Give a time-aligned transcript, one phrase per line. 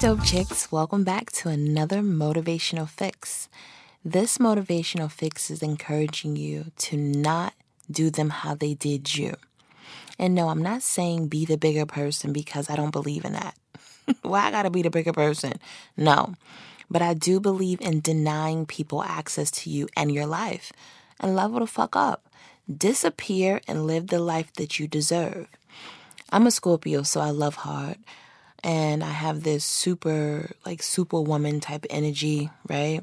[0.00, 0.72] dope chicks.
[0.72, 3.50] Welcome back to another motivational fix.
[4.02, 7.52] This motivational fix is encouraging you to not
[7.90, 9.34] do them how they did you.
[10.18, 13.54] And no, I'm not saying be the bigger person because I don't believe in that.
[14.22, 15.60] Why I gotta be the bigger person?
[15.98, 16.32] No.
[16.90, 20.72] But I do believe in denying people access to you and your life.
[21.20, 22.26] And level the fuck up.
[22.74, 25.46] Disappear and live the life that you deserve.
[26.32, 27.98] I'm a Scorpio, so I love hard.
[28.62, 33.00] And I have this super, like, superwoman type energy, right?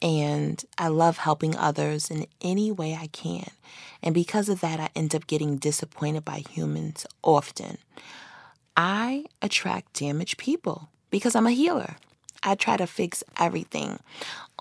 [0.00, 3.50] And I love helping others in any way I can.
[4.02, 7.78] And because of that, I end up getting disappointed by humans often.
[8.76, 11.96] I attract damaged people because I'm a healer.
[12.42, 13.98] I try to fix everything.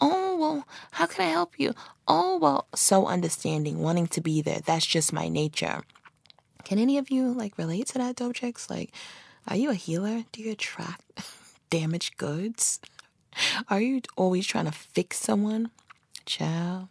[0.01, 1.73] Oh, well, how can I help you?
[2.07, 4.59] Oh, well, so understanding, wanting to be there.
[4.65, 5.81] That's just my nature.
[6.63, 8.69] Can any of you like relate to that, dope chicks?
[8.69, 8.93] Like,
[9.47, 10.23] are you a healer?
[10.31, 11.03] Do you attract
[11.69, 12.79] damaged goods?
[13.69, 15.71] Are you always trying to fix someone?
[16.25, 16.87] Child.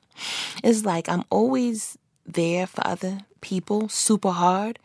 [0.62, 4.78] It's like I'm always there for other people, super hard,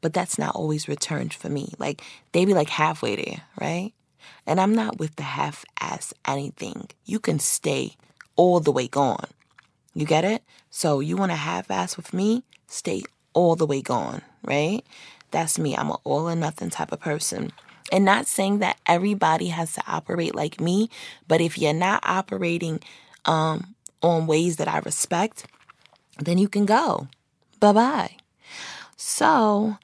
[0.00, 1.72] but that's not always returned for me.
[1.78, 2.02] Like
[2.32, 3.92] they be like halfway there, right?
[4.46, 6.88] And I'm not with the half ass anything.
[7.04, 7.96] You can stay
[8.36, 9.28] all the way gone.
[9.94, 10.42] You get it?
[10.70, 12.44] So you want to half ass with me?
[12.68, 13.02] Stay
[13.32, 14.82] all the way gone, right?
[15.36, 15.76] That's me.
[15.76, 17.52] I'm an all or nothing type of person.
[17.92, 20.88] And not saying that everybody has to operate like me,
[21.28, 22.80] but if you're not operating
[23.26, 25.44] um, on ways that I respect,
[26.18, 27.08] then you can go.
[27.60, 28.16] Bye bye.
[28.96, 29.76] So,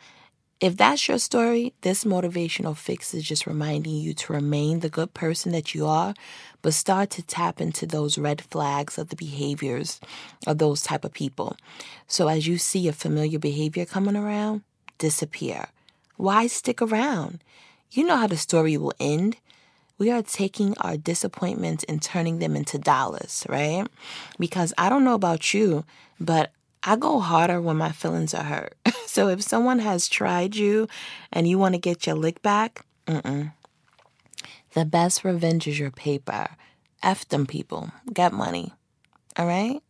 [0.58, 5.12] if that's your story, this motivational fix is just reminding you to remain the good
[5.12, 6.14] person that you are,
[6.62, 10.00] but start to tap into those red flags of the behaviors
[10.46, 11.58] of those type of people.
[12.06, 14.62] So as you see a familiar behavior coming around,
[15.02, 15.66] disappear.
[16.16, 17.42] Why stick around?
[17.90, 19.36] You know how the story will end.
[19.98, 23.84] We are taking our disappointments and turning them into dollars, right?
[24.38, 25.84] Because I don't know about you,
[26.20, 26.52] but
[26.84, 28.76] I go harder when my feelings are hurt.
[29.06, 30.86] so if someone has tried you
[31.32, 33.52] and you want to get your lick back, mm-mm.
[34.74, 36.48] The best revenge is your paper.
[37.02, 37.90] F them people.
[38.12, 38.72] Get money.
[39.36, 39.82] All right?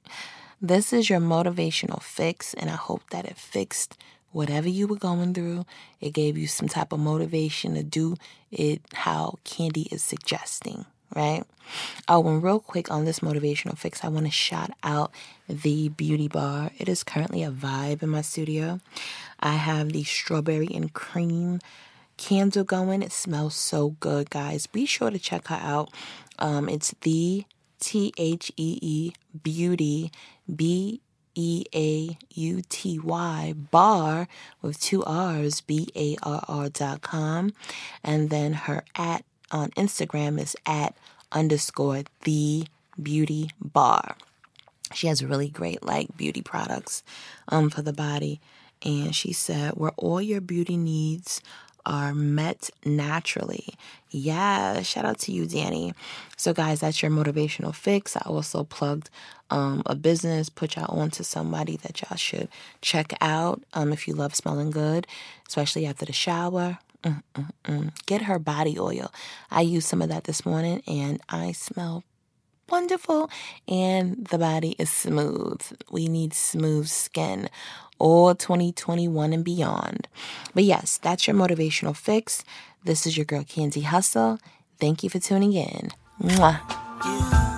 [0.60, 3.96] This is your motivational fix, and I hope that it fixed
[4.32, 5.64] whatever you were going through.
[6.00, 8.16] It gave you some type of motivation to do
[8.50, 10.84] it how Candy is suggesting,
[11.14, 11.44] right?
[12.08, 15.12] Oh, and real quick on this motivational fix, I want to shout out
[15.48, 16.70] the beauty bar.
[16.78, 18.80] It is currently a vibe in my studio.
[19.40, 21.60] I have the strawberry and cream
[22.16, 23.02] candle going.
[23.02, 24.66] It smells so good, guys.
[24.66, 25.92] Be sure to check her out.
[26.38, 27.44] Um, it's the
[27.80, 29.12] T H E E
[29.42, 30.12] Beauty
[30.54, 31.00] B
[31.34, 34.28] E A U T Y bar
[34.60, 37.52] with two R's, B A R R dot com.
[38.04, 40.96] And then her at on Instagram is at
[41.30, 42.66] underscore the
[43.02, 44.16] beauty bar.
[44.92, 47.02] She has really great like beauty products
[47.48, 48.40] um for the body.
[48.84, 51.40] And she said, where all your beauty needs
[51.86, 53.74] are met naturally.
[54.10, 55.94] Yeah, shout out to you, Danny.
[56.36, 58.16] So, guys, that's your motivational fix.
[58.16, 59.10] I also plugged
[59.50, 62.48] um, a business, put y'all on to somebody that y'all should
[62.80, 65.06] check out um, if you love smelling good,
[65.48, 66.78] especially after the shower.
[67.02, 67.90] Mm-mm-mm.
[68.06, 69.12] Get her body oil.
[69.50, 72.04] I used some of that this morning and I smell
[72.72, 73.30] wonderful
[73.68, 75.60] and the body is smooth.
[75.90, 77.48] We need smooth skin
[77.98, 80.08] all 2021 and beyond.
[80.54, 82.42] But yes, that's your motivational fix.
[82.82, 84.40] This is your girl Candy Hustle.
[84.80, 85.90] Thank you for tuning in.
[86.20, 87.51] Mwah.